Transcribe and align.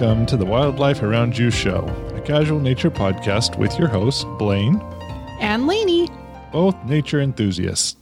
Welcome 0.00 0.24
to 0.26 0.38
the 0.38 0.46
Wildlife 0.46 1.02
Around 1.02 1.36
You 1.36 1.50
Show, 1.50 1.84
a 2.14 2.22
casual 2.22 2.58
nature 2.58 2.90
podcast 2.90 3.58
with 3.58 3.78
your 3.78 3.88
hosts, 3.88 4.24
Blaine, 4.38 4.80
and 5.40 5.66
Lainey. 5.66 6.08
both 6.52 6.74
nature 6.86 7.20
enthusiasts. 7.20 7.96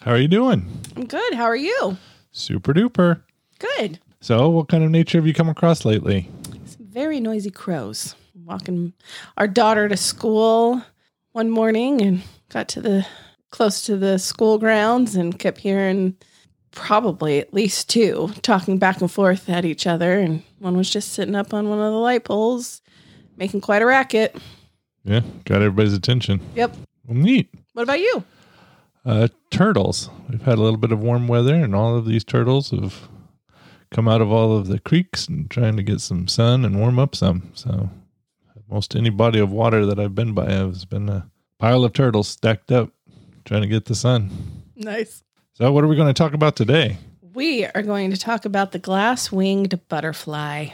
How 0.00 0.10
are 0.10 0.18
you 0.18 0.26
doing? 0.26 0.68
I'm 0.96 1.06
good. 1.06 1.34
How 1.34 1.44
are 1.44 1.54
you? 1.54 1.96
Super 2.32 2.74
duper. 2.74 3.22
Good. 3.60 4.00
So, 4.20 4.48
what 4.48 4.66
kind 4.66 4.82
of 4.82 4.90
nature 4.90 5.18
have 5.18 5.26
you 5.26 5.32
come 5.32 5.48
across 5.48 5.84
lately? 5.84 6.28
Some 6.64 6.86
very 6.88 7.20
noisy 7.20 7.52
crows. 7.52 8.16
Walking 8.44 8.92
our 9.36 9.46
daughter 9.46 9.88
to 9.88 9.96
school 9.96 10.82
one 11.30 11.48
morning 11.48 12.02
and 12.02 12.22
got 12.48 12.66
to 12.70 12.80
the 12.80 13.06
close 13.52 13.82
to 13.82 13.96
the 13.96 14.18
school 14.18 14.58
grounds 14.58 15.14
and 15.14 15.38
kept 15.38 15.58
hearing 15.58 16.16
probably 16.72 17.38
at 17.38 17.54
least 17.54 17.88
two 17.88 18.32
talking 18.42 18.78
back 18.78 19.00
and 19.00 19.12
forth 19.12 19.48
at 19.48 19.64
each 19.64 19.86
other 19.86 20.18
and 20.18 20.42
one 20.60 20.76
was 20.76 20.88
just 20.88 21.12
sitting 21.12 21.34
up 21.34 21.52
on 21.52 21.68
one 21.68 21.80
of 21.80 21.90
the 21.90 21.98
light 21.98 22.24
poles 22.24 22.82
making 23.36 23.60
quite 23.62 23.82
a 23.82 23.86
racket. 23.86 24.36
Yeah, 25.04 25.20
got 25.44 25.62
everybody's 25.62 25.94
attention. 25.94 26.40
Yep. 26.54 26.76
Well, 27.06 27.16
neat. 27.16 27.48
What 27.72 27.82
about 27.82 28.00
you? 28.00 28.22
Uh, 29.04 29.28
turtles. 29.50 30.10
We've 30.28 30.42
had 30.42 30.58
a 30.58 30.62
little 30.62 30.76
bit 30.76 30.92
of 30.92 31.00
warm 31.00 31.26
weather, 31.26 31.54
and 31.54 31.74
all 31.74 31.96
of 31.96 32.04
these 32.04 32.22
turtles 32.22 32.70
have 32.70 33.08
come 33.90 34.06
out 34.06 34.20
of 34.20 34.30
all 34.30 34.56
of 34.56 34.68
the 34.68 34.78
creeks 34.78 35.26
and 35.26 35.50
trying 35.50 35.76
to 35.78 35.82
get 35.82 36.00
some 36.00 36.28
sun 36.28 36.64
and 36.64 36.78
warm 36.78 36.98
up 36.98 37.16
some. 37.16 37.50
So, 37.54 37.90
most 38.68 38.94
any 38.94 39.10
body 39.10 39.40
of 39.40 39.50
water 39.50 39.86
that 39.86 39.98
I've 39.98 40.14
been 40.14 40.34
by 40.34 40.50
has 40.50 40.84
been 40.84 41.08
a 41.08 41.30
pile 41.58 41.84
of 41.84 41.94
turtles 41.94 42.28
stacked 42.28 42.70
up 42.70 42.90
trying 43.44 43.62
to 43.62 43.68
get 43.68 43.86
the 43.86 43.94
sun. 43.94 44.30
Nice. 44.76 45.24
So, 45.54 45.72
what 45.72 45.82
are 45.82 45.88
we 45.88 45.96
going 45.96 46.12
to 46.12 46.14
talk 46.14 46.34
about 46.34 46.56
today? 46.56 46.98
We 47.32 47.64
are 47.64 47.82
going 47.82 48.10
to 48.10 48.16
talk 48.16 48.44
about 48.44 48.72
the 48.72 48.78
glass 48.78 49.30
winged 49.30 49.78
butterfly. 49.88 50.68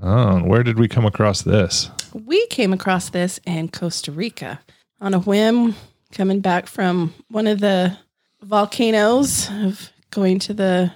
Oh, 0.00 0.38
where 0.40 0.62
did 0.62 0.78
we 0.78 0.86
come 0.86 1.04
across 1.04 1.42
this? 1.42 1.90
We 2.12 2.46
came 2.46 2.72
across 2.72 3.10
this 3.10 3.40
in 3.46 3.68
Costa 3.70 4.12
Rica 4.12 4.60
on 5.00 5.12
a 5.12 5.18
whim, 5.18 5.74
coming 6.12 6.40
back 6.40 6.68
from 6.68 7.14
one 7.30 7.48
of 7.48 7.58
the 7.58 7.96
volcanoes 8.42 9.50
of 9.50 9.90
going 10.10 10.38
to 10.40 10.54
the 10.54 10.92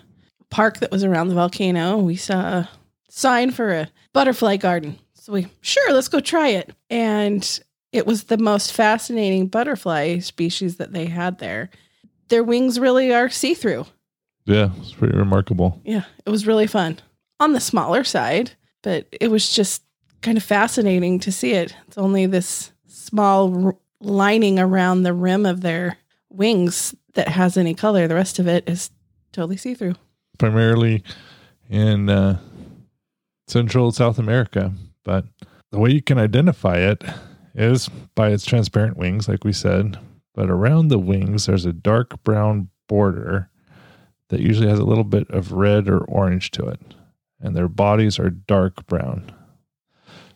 park 0.50 0.78
that 0.78 0.92
was 0.92 1.02
around 1.02 1.28
the 1.28 1.34
volcano. 1.34 1.98
We 1.98 2.16
saw 2.16 2.40
a 2.40 2.70
sign 3.08 3.50
for 3.50 3.72
a 3.72 3.88
butterfly 4.12 4.56
garden. 4.56 4.98
So 5.14 5.32
we, 5.32 5.48
sure, 5.62 5.92
let's 5.92 6.08
go 6.08 6.20
try 6.20 6.48
it. 6.48 6.70
And 6.90 7.60
it 7.90 8.06
was 8.06 8.24
the 8.24 8.38
most 8.38 8.72
fascinating 8.72 9.48
butterfly 9.48 10.20
species 10.20 10.76
that 10.76 10.92
they 10.92 11.06
had 11.06 11.38
there. 11.38 11.70
Their 12.28 12.44
wings 12.44 12.78
really 12.78 13.12
are 13.12 13.28
see 13.28 13.54
through. 13.54 13.86
Yeah, 14.44 14.70
it's 14.78 14.92
pretty 14.92 15.16
remarkable. 15.16 15.80
Yeah, 15.84 16.04
it 16.26 16.30
was 16.30 16.46
really 16.46 16.66
fun 16.66 16.98
on 17.40 17.52
the 17.52 17.60
smaller 17.60 18.04
side, 18.04 18.52
but 18.82 19.06
it 19.20 19.30
was 19.30 19.54
just 19.54 19.82
kind 20.20 20.36
of 20.36 20.42
fascinating 20.44 21.18
to 21.20 21.32
see 21.32 21.52
it. 21.52 21.74
It's 21.86 21.98
only 21.98 22.26
this 22.26 22.72
small 22.86 23.66
r- 23.66 23.76
lining 24.00 24.58
around 24.58 25.02
the 25.02 25.12
rim 25.12 25.46
of 25.46 25.60
their 25.60 25.98
wings 26.30 26.94
that 27.14 27.28
has 27.28 27.56
any 27.56 27.74
color. 27.74 28.08
The 28.08 28.14
rest 28.14 28.38
of 28.38 28.46
it 28.48 28.68
is 28.68 28.90
totally 29.32 29.56
see 29.56 29.74
through. 29.74 29.94
primarily 30.38 31.02
in 31.70 32.08
uh, 32.10 32.38
Central 33.46 33.92
South 33.92 34.18
America. 34.18 34.72
But 35.04 35.24
the 35.70 35.78
way 35.78 35.90
you 35.90 36.02
can 36.02 36.18
identify 36.18 36.78
it 36.78 37.02
is 37.54 37.88
by 38.14 38.30
its 38.30 38.44
transparent 38.44 38.96
wings, 38.96 39.28
like 39.28 39.44
we 39.44 39.52
said. 39.52 39.98
But 40.34 40.48
around 40.50 40.88
the 40.88 40.98
wings, 40.98 41.46
there's 41.46 41.66
a 41.66 41.72
dark 41.72 42.22
brown 42.24 42.68
border 42.88 43.50
that 44.32 44.40
usually 44.40 44.68
has 44.68 44.80
a 44.80 44.84
little 44.84 45.04
bit 45.04 45.30
of 45.30 45.52
red 45.52 45.88
or 45.88 45.98
orange 45.98 46.50
to 46.52 46.66
it. 46.66 46.80
And 47.40 47.54
their 47.54 47.68
bodies 47.68 48.18
are 48.18 48.30
dark 48.30 48.86
brown. 48.86 49.32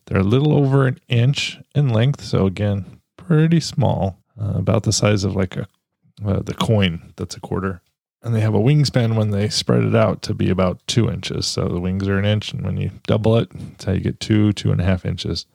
They're 0.07 0.21
a 0.21 0.25
little 0.25 0.57
over 0.57 0.87
an 0.87 1.01
inch 1.09 1.59
in 1.75 1.89
length. 1.89 2.23
So, 2.23 2.47
again, 2.47 3.01
pretty 3.17 3.59
small, 3.59 4.19
uh, 4.41 4.53
about 4.55 4.85
the 4.85 4.93
size 4.93 5.25
of 5.25 5.35
like 5.35 5.57
a 5.57 5.67
uh, 6.25 6.41
the 6.41 6.55
coin 6.55 7.13
that's 7.17 7.37
a 7.37 7.41
quarter 7.41 7.83
and 8.27 8.35
they 8.35 8.41
have 8.41 8.55
a 8.55 8.59
wingspan 8.59 9.15
when 9.15 9.31
they 9.31 9.49
spread 9.49 9.85
it 9.85 9.95
out 9.95 10.21
to 10.23 10.35
be 10.35 10.51
about 10.51 10.85
two 10.89 11.09
inches. 11.09 11.47
So 11.47 11.69
the 11.69 11.79
wings 11.79 12.09
are 12.09 12.19
an 12.19 12.25
inch, 12.25 12.53
and 12.53 12.65
when 12.65 12.77
you 12.77 12.91
double 13.07 13.37
it, 13.37 13.49
that's 13.53 13.85
how 13.85 13.93
you 13.93 14.01
get 14.01 14.19
two, 14.19 14.53
two 14.53 14.73
and 14.73 14.81
a 14.81 14.85
half 14.85 15.07
inches. 15.07 15.47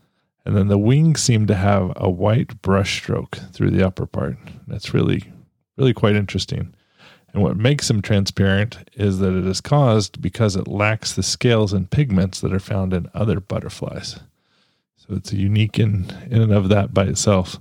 And 0.45 0.55
then 0.55 0.69
the 0.69 0.77
wings 0.77 1.21
seem 1.21 1.47
to 1.47 1.55
have 1.55 1.91
a 1.97 2.09
white 2.09 2.61
brush 2.61 2.95
stroke 2.95 3.37
through 3.51 3.71
the 3.71 3.85
upper 3.85 4.05
part. 4.05 4.37
That's 4.67 4.93
really, 4.93 5.33
really 5.75 5.93
quite 5.93 6.15
interesting. 6.15 6.73
And 7.33 7.41
what 7.41 7.55
makes 7.55 7.87
them 7.87 8.01
transparent 8.01 8.77
is 8.93 9.19
that 9.19 9.33
it 9.33 9.45
is 9.45 9.61
caused 9.61 10.21
because 10.21 10.55
it 10.55 10.67
lacks 10.67 11.13
the 11.13 11.23
scales 11.23 11.71
and 11.71 11.89
pigments 11.89 12.41
that 12.41 12.53
are 12.53 12.59
found 12.59 12.93
in 12.93 13.09
other 13.13 13.39
butterflies. 13.39 14.19
So 14.97 15.15
it's 15.15 15.31
unique 15.31 15.79
in, 15.79 16.13
in 16.29 16.41
and 16.41 16.53
of 16.53 16.69
that 16.69 16.93
by 16.93 17.05
itself. 17.05 17.57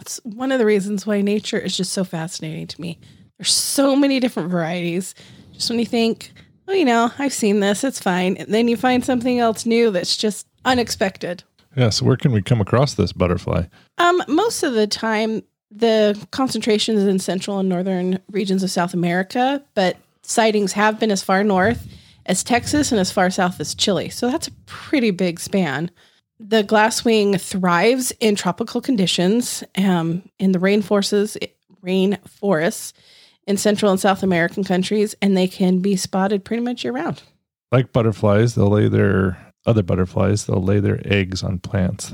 It's 0.00 0.20
one 0.24 0.52
of 0.52 0.58
the 0.58 0.66
reasons 0.66 1.06
why 1.06 1.20
nature 1.20 1.58
is 1.58 1.76
just 1.76 1.92
so 1.92 2.04
fascinating 2.04 2.66
to 2.68 2.80
me. 2.80 2.98
There's 3.38 3.52
so 3.52 3.94
many 3.94 4.20
different 4.20 4.50
varieties. 4.50 5.14
Just 5.52 5.68
when 5.68 5.78
you 5.78 5.86
think, 5.86 6.32
oh, 6.68 6.72
you 6.72 6.84
know, 6.84 7.10
I've 7.18 7.32
seen 7.32 7.60
this, 7.60 7.84
it's 7.84 8.00
fine. 8.00 8.36
And 8.36 8.52
then 8.52 8.68
you 8.68 8.76
find 8.76 9.04
something 9.04 9.38
else 9.38 9.66
new 9.66 9.90
that's 9.90 10.16
just 10.16 10.46
unexpected. 10.64 11.42
Yeah. 11.76 11.90
So 11.90 12.04
where 12.06 12.16
can 12.16 12.32
we 12.32 12.42
come 12.42 12.60
across 12.60 12.94
this 12.94 13.12
butterfly? 13.12 13.64
Um, 13.98 14.22
most 14.28 14.62
of 14.62 14.74
the 14.74 14.86
time, 14.86 15.42
the 15.70 16.18
concentration 16.30 16.96
is 16.96 17.06
in 17.06 17.18
central 17.18 17.58
and 17.58 17.68
northern 17.68 18.18
regions 18.30 18.62
of 18.62 18.70
South 18.70 18.94
America, 18.94 19.62
but 19.74 19.96
sightings 20.22 20.72
have 20.72 20.98
been 20.98 21.10
as 21.10 21.22
far 21.22 21.44
north 21.44 21.86
as 22.26 22.42
Texas 22.42 22.92
and 22.92 23.00
as 23.00 23.10
far 23.10 23.30
south 23.30 23.60
as 23.60 23.74
Chile. 23.74 24.08
So 24.08 24.30
that's 24.30 24.48
a 24.48 24.52
pretty 24.66 25.10
big 25.10 25.40
span. 25.40 25.90
The 26.38 26.62
glasswing 26.62 27.40
thrives 27.40 28.12
in 28.20 28.34
tropical 28.34 28.80
conditions 28.80 29.62
um, 29.76 30.22
in 30.38 30.52
the 30.52 30.58
rainforests, 30.58 31.36
rainforests 31.84 32.92
in 33.46 33.56
Central 33.56 33.90
and 33.90 34.00
South 34.00 34.22
American 34.22 34.64
countries, 34.64 35.14
and 35.20 35.36
they 35.36 35.48
can 35.48 35.80
be 35.80 35.96
spotted 35.96 36.44
pretty 36.44 36.62
much 36.62 36.84
year 36.84 36.92
round. 36.92 37.22
like 37.72 37.92
butterflies, 37.92 38.54
they'll 38.54 38.68
lay 38.68 38.88
their 38.88 39.38
other 39.66 39.82
butterflies, 39.82 40.46
they'll 40.46 40.62
lay 40.62 40.80
their 40.80 41.00
eggs 41.04 41.42
on 41.42 41.58
plants. 41.58 42.12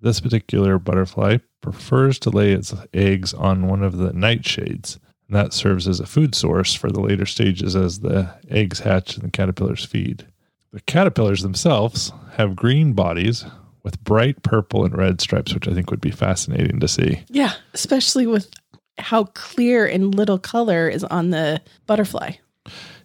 This 0.00 0.20
particular 0.20 0.78
butterfly 0.78 1.38
prefers 1.60 2.18
to 2.20 2.30
lay 2.30 2.52
its 2.52 2.74
eggs 2.94 3.34
on 3.34 3.68
one 3.68 3.82
of 3.82 3.98
the 3.98 4.12
nightshades, 4.12 4.98
and 5.28 5.36
that 5.36 5.52
serves 5.52 5.86
as 5.86 6.00
a 6.00 6.06
food 6.06 6.34
source 6.34 6.74
for 6.74 6.90
the 6.90 7.00
later 7.00 7.26
stages 7.26 7.76
as 7.76 8.00
the 8.00 8.34
eggs 8.48 8.80
hatch 8.80 9.16
and 9.16 9.24
the 9.24 9.30
caterpillars 9.30 9.84
feed. 9.84 10.26
The 10.72 10.80
caterpillars 10.80 11.42
themselves 11.42 12.12
have 12.34 12.56
green 12.56 12.94
bodies 12.94 13.44
with 13.82 14.02
bright 14.04 14.42
purple 14.42 14.84
and 14.84 14.96
red 14.96 15.20
stripes, 15.20 15.52
which 15.52 15.68
I 15.68 15.74
think 15.74 15.90
would 15.90 16.00
be 16.00 16.10
fascinating 16.10 16.80
to 16.80 16.88
see. 16.88 17.24
Yeah, 17.28 17.52
especially 17.74 18.26
with 18.26 18.50
how 18.98 19.24
clear 19.24 19.86
and 19.86 20.14
little 20.14 20.38
color 20.38 20.88
is 20.88 21.04
on 21.04 21.30
the 21.30 21.60
butterfly. 21.86 22.32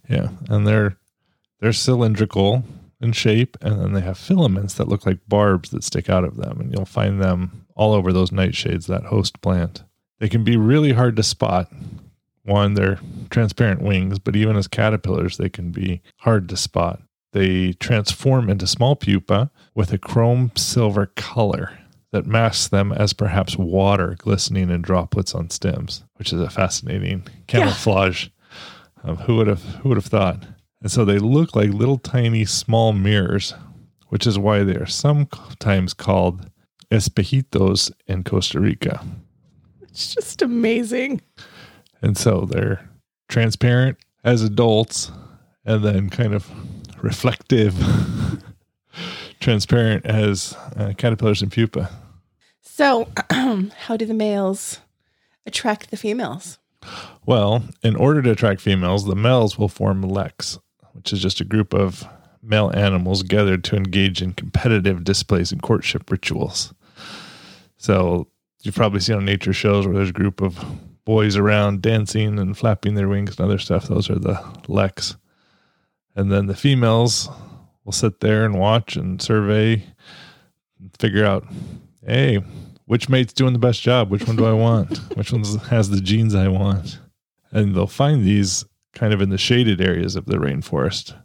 Yeah, 0.10 0.30
and 0.50 0.68
they're 0.68 0.98
they're 1.60 1.74
cylindrical 1.74 2.64
in 3.02 3.12
shape, 3.12 3.58
and 3.62 3.80
then 3.80 3.94
they 3.94 4.02
have 4.02 4.18
filaments 4.18 4.76
that 4.76 4.88
look 4.88 5.06
like 5.06 5.20
barbs 5.28 5.70
that 5.72 5.84
stick 5.84 6.10
out 6.10 6.24
of 6.24 6.38
them, 6.38 6.60
and 6.60 6.72
you'll 6.74 6.86
find 6.86 7.22
them 7.22 7.66
all 7.76 7.94
over 7.94 8.14
those 8.14 8.32
nightshades, 8.32 8.88
that 8.88 9.06
host 9.06 9.42
plant. 9.42 9.84
They 10.20 10.30
can 10.30 10.44
be 10.44 10.58
really 10.58 10.94
hard 10.94 11.16
to 11.18 11.24
spot. 11.24 11.72
One, 12.44 12.74
they're 12.74 13.00
transparent 13.30 13.82
wings, 13.82 14.20
but 14.20 14.36
even 14.36 14.56
as 14.56 14.68
caterpillars, 14.68 15.38
they 15.38 15.50
can 15.50 15.72
be 15.72 16.02
hard 16.18 16.48
to 16.50 16.58
spot. 16.58 17.02
They 17.34 17.74
transform 17.74 18.50
into 18.50 18.66
small 18.66 18.96
pupa 18.96 19.52
with 19.74 19.92
a 19.92 19.98
chrome 19.98 20.52
silver 20.56 21.08
color 21.08 21.78
that 22.12 22.26
masks 22.26 22.70
them 22.70 22.94
as 22.94 23.12
perhaps 23.12 23.58
water 23.58 24.16
glistening 24.18 24.70
in 24.70 24.82
droplets 24.82 25.36
on 25.36 25.50
stems, 25.50 26.06
which 26.16 26.32
is 26.32 26.40
a 26.40 26.50
fascinating 26.50 27.28
camouflage. 27.48 28.30
Um, 29.04 29.18
who 29.18 29.36
would 29.36 29.48
have 29.48 29.62
who 29.62 29.90
would 29.90 29.98
have 29.98 30.06
thought? 30.06 30.46
And 30.82 30.92
so 30.92 31.06
they 31.06 31.20
look 31.20 31.56
like 31.56 31.70
little 31.70 31.98
tiny 31.98 32.46
small 32.46 32.94
mirrors, 32.94 33.54
which 34.10 34.28
is 34.28 34.38
why 34.38 34.64
they 34.64 34.76
are 34.76 34.86
sometimes 34.86 35.94
called 35.94 36.50
espejitos 36.92 37.92
in 38.08 38.24
Costa 38.24 38.60
Rica. 38.60 39.04
It's 39.82 40.14
just 40.14 40.42
amazing. 40.42 41.22
And 42.02 42.18
so 42.18 42.42
they're 42.42 42.90
transparent 43.30 43.98
as 44.24 44.44
adults 44.44 45.12
and 45.66 45.84
then 45.84 46.10
kind 46.10 46.34
of 46.34 46.50
reflective, 47.04 47.76
transparent 49.40 50.06
as 50.06 50.56
uh, 50.76 50.94
caterpillars 50.98 51.42
and 51.42 51.52
pupa. 51.52 51.90
So, 52.62 53.08
how 53.32 53.96
do 53.98 54.06
the 54.06 54.14
males 54.14 54.80
attract 55.46 55.92
the 55.92 55.98
females? 55.98 56.60
Well, 57.26 57.64
in 57.82 57.96
order 57.96 58.22
to 58.22 58.32
attract 58.32 58.62
females, 58.62 59.06
the 59.06 59.16
males 59.16 59.58
will 59.58 59.70
form 59.70 60.04
leks, 60.04 60.60
which 60.96 61.14
is 61.14 61.22
just 61.22 61.42
a 61.42 61.46
group 61.46 61.74
of 61.74 62.08
male 62.42 62.72
animals 62.74 63.24
gathered 63.24 63.64
to 63.66 63.76
engage 63.76 64.22
in 64.22 64.34
competitive 64.34 65.04
displays 65.04 65.52
and 65.52 65.62
courtship 65.62 66.10
rituals. 66.10 66.74
So 67.78 68.28
you've 68.64 68.76
probably 68.76 69.00
seen 69.00 69.18
on 69.18 69.26
nature 69.26 69.54
shows 69.54 69.86
where 69.86 69.96
there's 69.96 70.10
a 70.10 70.14
group 70.14 70.42
of 70.42 70.64
boys 71.06 71.36
around 71.36 71.82
dancing 71.82 72.40
and 72.40 72.58
flapping 72.58 72.96
their 72.96 73.08
wings 73.08 73.38
and 73.38 73.46
other 73.46 73.60
stuff. 73.60 73.88
Those 73.88 74.10
are 74.10 74.20
the 74.20 74.36
leks. 74.68 75.16
And 76.16 76.32
then 76.32 76.48
the 76.48 76.56
females 76.56 77.30
we'll 77.86 77.94
sit 77.94 78.20
there 78.20 78.44
and 78.44 78.60
watch 78.60 78.98
and 78.98 79.22
survey, 79.22 79.86
and 80.80 80.92
figure 81.00 81.26
out, 81.26 81.46
hey, 82.06 82.44
which 82.86 83.08
mate's 83.08 83.34
doing 83.34 83.54
the 83.54 83.60
best 83.60 83.82
job? 83.82 84.12
Which 84.12 84.28
one 84.28 84.36
do 84.36 84.46
I 84.46 84.54
want? 84.54 84.98
which 85.16 85.32
one 85.32 85.44
has 85.70 85.90
the 85.90 86.02
genes 86.02 86.36
I 86.36 86.50
want? 86.50 87.00
And 87.52 87.74
they'll 87.74 87.88
find 87.88 88.24
these 88.24 88.66
kind 88.96 89.14
of 89.14 89.22
in 89.22 89.30
the 89.30 89.38
shaded 89.38 89.80
areas 89.80 90.16
of 90.16 90.26
the 90.26 90.38
rainforest 90.38 91.16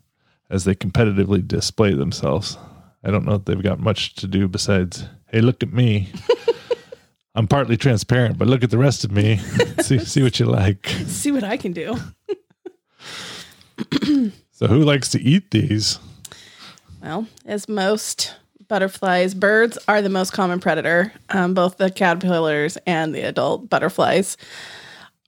as 0.51 0.65
they 0.65 0.75
competitively 0.75 1.47
display 1.47 1.95
themselves. 1.95 2.59
I 3.03 3.11
don't 3.11 3.25
know 3.25 3.37
if 3.37 3.47
they've 3.47 3.63
got 3.63 3.81
much 3.81 4.15
to 4.17 4.27
do 4.27 4.47
besides, 4.49 5.05
hey, 5.29 5.41
look 5.41 5.63
at 5.63 5.73
me. 5.73 6.11
I'm 7.35 7.47
partly 7.47 7.77
transparent, 7.77 8.37
but 8.37 8.49
look 8.49 8.65
at 8.65 8.71
the 8.71 8.79
rest 8.79 9.05
of 9.05 9.13
me. 9.13 9.37
see, 9.81 10.01
see 10.01 10.23
what 10.23 10.39
you 10.39 10.47
like. 10.47 10.87
See 11.07 11.33
what 11.33 11.45
I 11.45 11.57
can 11.57 11.73
do. 11.73 11.97
So, 14.61 14.67
who 14.67 14.81
likes 14.81 15.09
to 15.13 15.21
eat 15.23 15.53
these? 15.53 15.99
Well, 17.03 17.27
as 17.47 17.67
most 17.67 18.35
butterflies, 18.69 19.33
birds 19.33 19.79
are 19.89 20.03
the 20.03 20.11
most 20.11 20.35
common 20.35 20.61
predator. 20.61 21.15
Um, 21.31 21.55
both 21.55 21.79
the 21.79 21.91
caterpillars 21.91 22.77
and 22.87 23.15
the 23.15 23.23
adult 23.23 23.71
butterflies 23.71 24.37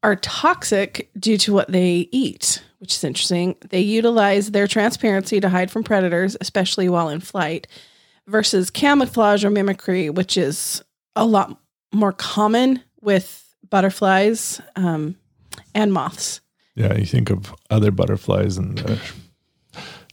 are 0.02 0.16
toxic 0.16 1.10
due 1.18 1.38
to 1.38 1.52
what 1.52 1.70
they 1.70 2.08
eat, 2.10 2.62
which 2.78 2.94
is 2.94 3.04
interesting. 3.04 3.56
They 3.70 3.80
utilize 3.80 4.50
their 4.50 4.66
transparency 4.66 5.40
to 5.40 5.48
hide 5.48 5.70
from 5.70 5.84
predators, 5.84 6.36
especially 6.40 6.88
while 6.88 7.08
in 7.08 7.20
flight, 7.20 7.66
versus 8.26 8.70
camouflage 8.70 9.44
or 9.44 9.50
mimicry, 9.50 10.10
which 10.10 10.36
is 10.36 10.82
a 11.14 11.24
lot 11.24 11.58
more 11.92 12.12
common 12.12 12.82
with 13.00 13.54
butterflies 13.68 14.60
um, 14.76 15.16
and 15.74 15.92
moths. 15.92 16.40
Yeah, 16.74 16.96
you 16.96 17.06
think 17.06 17.30
of 17.30 17.54
other 17.70 17.90
butterflies 17.90 18.56
and 18.56 18.80
uh, 18.90 18.96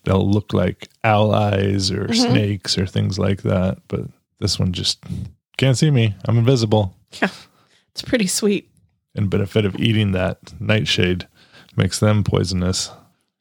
they'll 0.04 0.30
look 0.30 0.54
like 0.54 0.90
allies 1.04 1.92
or 1.92 2.14
snakes 2.14 2.78
or 2.78 2.86
things 2.86 3.18
like 3.18 3.44
that. 3.44 3.80
But 3.88 4.02
this 4.40 4.60
one 4.60 4.74
just 4.74 5.04
can't 5.58 5.78
see 5.78 5.92
me. 5.92 6.16
I'm 6.26 6.38
invisible. 6.38 6.96
Yeah, 7.22 7.30
it's 7.92 8.02
pretty 8.02 8.28
sweet. 8.28 8.69
And 9.20 9.30
benefit 9.30 9.66
of 9.66 9.76
eating 9.76 10.14
that 10.14 10.38
nightshade 10.62 11.28
makes 11.76 12.00
them 12.00 12.24
poisonous. 12.24 12.90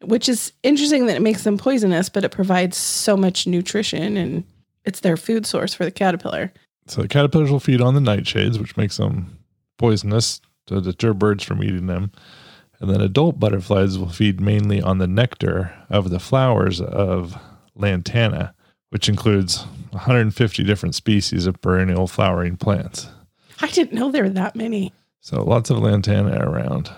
which 0.03 0.29
is 0.29 0.53
interesting 0.65 1.07
that 1.07 1.15
it 1.17 1.23
makes 1.23 1.45
them 1.45 1.57
poisonous, 1.57 2.09
but 2.09 2.25
it 2.25 2.33
provides 2.33 2.77
so 2.77 3.17
much 3.17 3.47
nutrition 3.47 4.17
and 4.17 4.43
it's 4.85 5.01
their 5.01 5.17
food 5.17 5.47
source 5.47 5.73
for 5.75 5.85
the 5.85 5.93
caterpillar. 5.93 6.53
So 6.87 7.03
the 7.03 7.09
caterpillars 7.09 7.53
will 7.53 7.61
feed 7.61 7.81
on 7.81 7.95
the 7.95 8.01
nightshades, 8.01 8.59
which 8.59 8.77
makes 8.77 8.97
them 8.97 9.39
poisonous 9.77 10.41
to 10.67 10.81
deter 10.81 11.13
birds 11.13 11.45
from 11.45 11.63
eating 11.63 11.87
them. 11.87 12.11
And 12.81 12.91
then 12.91 13.01
adult 13.01 13.39
butterflies 13.39 13.99
will 13.99 14.09
feed 14.09 14.41
mainly 14.41 14.83
on 14.83 14.99
the 14.99 15.07
nectar 15.07 15.73
of 15.91 16.11
the 16.11 16.19
flowers 16.19 16.81
of 16.81 17.39
lantana, 17.77 18.53
which 18.91 19.09
includes 19.09 19.65
150 19.91 20.65
different 20.65 20.97
species 20.97 21.47
of 21.47 21.61
perennial 21.61 22.09
flowering 22.09 22.57
plants. 22.57 23.09
I 23.61 23.69
didn't 23.69 23.93
know 23.93 24.11
there 24.11 24.25
were 24.25 24.31
that 24.31 24.57
many. 24.57 24.93
So 25.29 25.45
lots 25.45 25.69
of 25.69 25.77
lantana 25.77 26.39
around. 26.41 26.91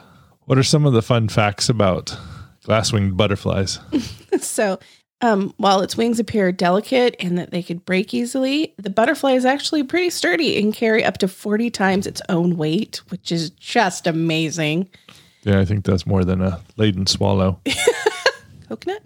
What 0.44 0.56
are 0.56 0.62
some 0.62 0.86
of 0.86 0.92
the 0.92 1.02
fun 1.02 1.26
facts 1.26 1.68
about 1.68 2.16
glass-winged 2.62 3.16
butterflies? 3.16 3.80
so, 4.40 4.78
um, 5.20 5.52
while 5.56 5.80
its 5.80 5.96
wings 5.96 6.20
appear 6.20 6.52
delicate 6.52 7.16
and 7.18 7.36
that 7.38 7.50
they 7.50 7.60
could 7.60 7.84
break 7.84 8.14
easily, 8.14 8.72
the 8.78 8.88
butterfly 8.88 9.32
is 9.32 9.44
actually 9.44 9.82
pretty 9.82 10.10
sturdy 10.10 10.62
and 10.62 10.72
carry 10.72 11.04
up 11.04 11.18
to 11.18 11.26
40 11.26 11.70
times 11.70 12.06
its 12.06 12.22
own 12.28 12.56
weight, 12.56 13.02
which 13.08 13.32
is 13.32 13.50
just 13.50 14.06
amazing. 14.06 14.88
Yeah, 15.42 15.58
I 15.58 15.64
think 15.64 15.84
that's 15.84 16.06
more 16.06 16.24
than 16.24 16.40
a 16.40 16.60
laden 16.76 17.08
swallow. 17.08 17.58
coconut. 18.68 19.02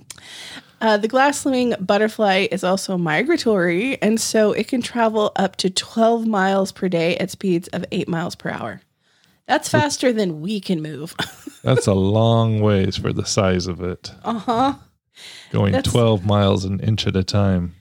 Uh, 0.82 0.98
the 0.98 1.08
glasswing 1.08 1.74
butterfly 1.86 2.46
is 2.50 2.62
also 2.62 2.98
migratory, 2.98 3.96
and 4.02 4.20
so 4.20 4.52
it 4.52 4.68
can 4.68 4.82
travel 4.82 5.32
up 5.36 5.56
to 5.56 5.70
12 5.70 6.26
miles 6.26 6.72
per 6.72 6.90
day 6.90 7.16
at 7.16 7.30
speeds 7.30 7.68
of 7.68 7.86
8 7.90 8.06
miles 8.06 8.34
per 8.34 8.50
hour. 8.50 8.82
That's 9.46 9.68
faster 9.68 10.12
than 10.12 10.40
we 10.40 10.60
can 10.60 10.80
move. 10.82 11.14
That's 11.62 11.86
a 11.86 11.94
long 11.94 12.60
ways 12.60 12.96
for 12.96 13.12
the 13.12 13.26
size 13.26 13.66
of 13.66 13.80
it. 13.82 14.12
uh 14.24 14.38
huh. 14.38 14.74
Going 15.52 15.72
That's- 15.72 15.92
12 15.92 16.24
miles 16.24 16.64
an 16.64 16.80
inch 16.80 17.06
at 17.06 17.16
a 17.16 17.22
time. 17.24 17.74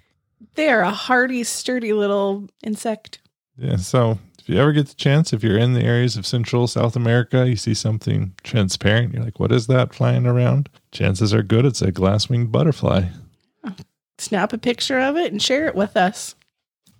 They 0.55 0.69
are 0.69 0.81
a 0.81 0.91
hardy, 0.91 1.43
sturdy 1.43 1.93
little 1.93 2.47
insect. 2.63 3.19
Yeah, 3.57 3.77
so 3.77 4.19
if 4.39 4.47
you 4.49 4.59
ever 4.59 4.71
get 4.71 4.87
the 4.87 4.93
chance, 4.95 5.33
if 5.33 5.43
you're 5.43 5.57
in 5.57 5.73
the 5.73 5.83
areas 5.83 6.15
of 6.15 6.27
Central 6.27 6.67
South 6.67 6.95
America, 6.95 7.47
you 7.49 7.55
see 7.55 7.73
something 7.73 8.33
transparent, 8.43 9.13
you're 9.13 9.23
like, 9.23 9.39
what 9.39 9.51
is 9.51 9.65
that 9.67 9.95
flying 9.95 10.27
around? 10.27 10.69
Chances 10.91 11.33
are 11.33 11.41
good 11.41 11.65
it's 11.65 11.81
a 11.81 11.91
glass 11.91 12.29
winged 12.29 12.51
butterfly. 12.51 13.05
Snap 14.19 14.53
a 14.53 14.57
picture 14.59 14.99
of 14.99 15.17
it 15.17 15.31
and 15.31 15.41
share 15.41 15.65
it 15.67 15.75
with 15.75 15.97
us. 15.97 16.35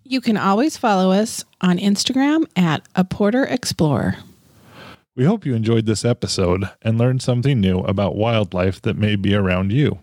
You 0.04 0.20
can 0.20 0.36
always 0.36 0.76
follow 0.78 1.12
us 1.12 1.44
on 1.62 1.78
Instagram 1.78 2.46
at 2.56 2.82
a 2.96 3.04
Porter 3.04 3.44
Explorer. 3.46 4.18
We 5.16 5.26
hope 5.26 5.46
you 5.46 5.54
enjoyed 5.54 5.86
this 5.86 6.04
episode 6.04 6.68
and 6.82 6.98
learned 6.98 7.22
something 7.22 7.62
new 7.62 7.82
about 7.82 8.16
wildlife 8.16 8.82
that 8.82 8.98
may 8.98 9.16
be 9.16 9.36
around 9.36 9.72
you. 9.72 10.00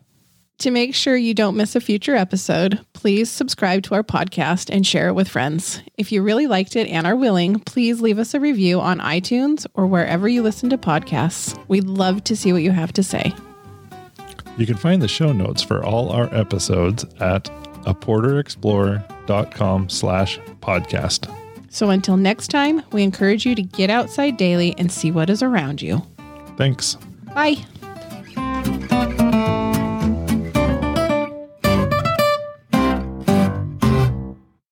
To 0.59 0.71
make 0.71 0.95
sure 0.95 1.17
you 1.17 1.35
don't 1.35 1.57
miss 1.57 1.75
a 1.75 1.81
future 1.81 2.15
episode, 2.15 2.79
please 2.93 3.29
subscribe 3.31 3.83
to 3.85 3.95
our 3.95 4.03
podcast 4.05 4.69
and 4.71 4.87
share 4.87 5.09
it 5.09 5.15
with 5.15 5.27
friends. 5.29 5.83
If 5.97 6.13
you 6.13 6.23
really 6.23 6.47
liked 6.47 6.77
it 6.77 6.87
and 6.89 7.07
are 7.07 7.17
willing, 7.17 7.61
please 7.61 8.03
leave 8.03 8.19
us 8.19 8.35
a 8.35 8.41
review 8.41 8.79
on 8.81 9.01
iTunes 9.01 9.67
or 9.75 9.87
wherever 9.87 10.29
you 10.29 10.43
listen 10.43 10.69
to 10.71 10.79
podcasts. 10.79 11.59
We'd 11.67 11.87
love 11.87 12.23
to 12.25 12.37
see 12.37 12.53
what 12.53 12.63
you 12.63 12.73
have 12.73 12.93
to 12.93 13.03
say. 13.03 13.33
You 14.59 14.67
can 14.67 14.77
find 14.77 15.01
the 15.01 15.09
show 15.09 15.33
notes 15.33 15.63
for 15.63 15.83
all 15.83 16.11
our 16.11 16.33
episodes 16.35 17.07
at 17.21 17.45
aporterexplorer.com 17.85 19.89
slash 19.89 20.39
podcast. 20.61 21.35
So 21.71 21.91
until 21.91 22.17
next 22.17 22.49
time, 22.49 22.83
we 22.93 23.03
encourage 23.03 23.47
you 23.47 23.55
to 23.55 23.63
get 23.63 23.89
outside 23.91 24.37
daily 24.37 24.75
and 24.77 24.91
see 24.93 25.11
what 25.11 25.31
is 25.31 25.43
around 25.43 25.81
you. 25.81 26.03
Thanks. 26.57 26.97
Bye. 27.35 27.65